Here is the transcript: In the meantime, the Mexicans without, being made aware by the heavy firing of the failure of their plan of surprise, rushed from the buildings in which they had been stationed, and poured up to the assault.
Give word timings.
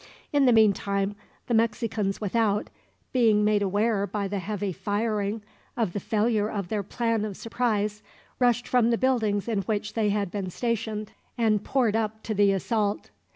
In 0.33 0.47
the 0.47 0.51
meantime, 0.51 1.15
the 1.45 1.53
Mexicans 1.53 2.19
without, 2.19 2.71
being 3.13 3.45
made 3.45 3.61
aware 3.61 4.07
by 4.07 4.27
the 4.27 4.39
heavy 4.39 4.73
firing 4.73 5.43
of 5.77 5.93
the 5.93 5.99
failure 5.99 6.49
of 6.49 6.69
their 6.69 6.81
plan 6.81 7.23
of 7.23 7.37
surprise, 7.37 8.01
rushed 8.39 8.67
from 8.67 8.89
the 8.89 8.97
buildings 8.97 9.47
in 9.47 9.61
which 9.61 9.93
they 9.93 10.09
had 10.09 10.31
been 10.31 10.49
stationed, 10.49 11.11
and 11.37 11.63
poured 11.63 11.95
up 11.95 12.23
to 12.23 12.33
the 12.33 12.51
assault. 12.51 13.11